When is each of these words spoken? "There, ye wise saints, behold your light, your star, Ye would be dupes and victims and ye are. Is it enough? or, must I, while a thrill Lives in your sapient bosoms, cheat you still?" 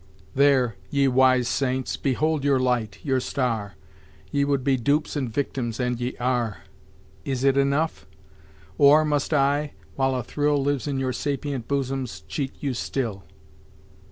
"There, 0.33 0.77
ye 0.89 1.07
wise 1.07 1.47
saints, 1.47 1.95
behold 1.95 2.43
your 2.43 2.57
light, 2.57 2.97
your 3.03 3.19
star, 3.19 3.75
Ye 4.31 4.43
would 4.43 4.63
be 4.63 4.75
dupes 4.75 5.15
and 5.15 5.31
victims 5.31 5.79
and 5.79 5.99
ye 6.01 6.17
are. 6.17 6.63
Is 7.23 7.43
it 7.43 7.55
enough? 7.55 8.07
or, 8.79 9.05
must 9.05 9.31
I, 9.31 9.73
while 9.97 10.15
a 10.15 10.23
thrill 10.23 10.57
Lives 10.63 10.87
in 10.87 10.97
your 10.97 11.13
sapient 11.13 11.67
bosoms, 11.67 12.21
cheat 12.27 12.53
you 12.59 12.73
still?" 12.73 13.25